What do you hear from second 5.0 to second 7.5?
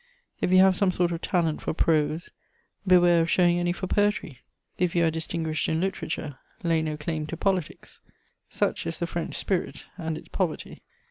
are distinguished in literature, lay no claim to